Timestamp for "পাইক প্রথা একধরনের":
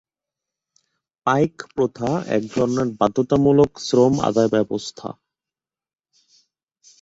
1.25-2.89